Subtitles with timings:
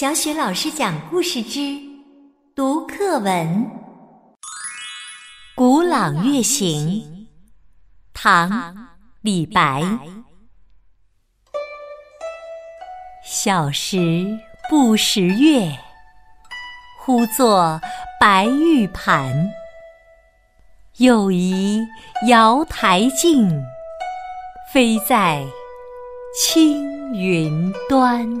[0.00, 1.76] 小雪老师讲故事之
[2.54, 3.66] 读课文
[5.56, 6.88] 《古朗月行》，
[8.14, 8.48] 唐·
[9.22, 9.82] 李白。
[13.24, 14.38] 小时
[14.70, 15.76] 不识月，
[17.00, 17.80] 呼作
[18.20, 19.50] 白玉盘。
[20.98, 21.84] 又疑
[22.28, 23.50] 瑶台镜，
[24.72, 25.44] 飞在
[26.40, 28.40] 青云端。